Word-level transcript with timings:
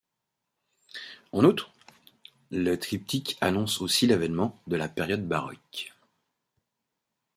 En 1.31 1.43
outre, 1.43 1.71
le 2.49 2.75
triptyque 2.75 3.37
annonce 3.39 3.81
aussi 3.81 4.07
l'avènement 4.07 4.59
de 4.65 4.75
la 4.75 4.89
période 4.89 5.27
baroque. 5.27 5.93